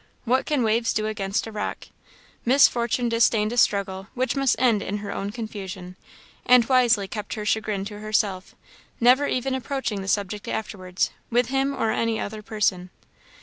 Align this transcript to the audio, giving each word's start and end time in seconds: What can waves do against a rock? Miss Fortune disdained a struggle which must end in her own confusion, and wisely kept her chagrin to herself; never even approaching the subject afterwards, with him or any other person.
What 0.25 0.47
can 0.47 0.63
waves 0.63 0.93
do 0.93 1.05
against 1.05 1.45
a 1.45 1.51
rock? 1.51 1.89
Miss 2.43 2.67
Fortune 2.67 3.07
disdained 3.07 3.53
a 3.53 3.57
struggle 3.57 4.07
which 4.15 4.35
must 4.35 4.55
end 4.57 4.81
in 4.81 4.97
her 4.97 5.11
own 5.13 5.29
confusion, 5.29 5.95
and 6.43 6.65
wisely 6.67 7.07
kept 7.07 7.35
her 7.35 7.45
chagrin 7.45 7.85
to 7.85 7.99
herself; 7.99 8.55
never 8.99 9.27
even 9.27 9.53
approaching 9.53 10.01
the 10.01 10.07
subject 10.07 10.47
afterwards, 10.47 11.11
with 11.29 11.49
him 11.49 11.75
or 11.75 11.91
any 11.91 12.19
other 12.19 12.41
person. 12.41 12.89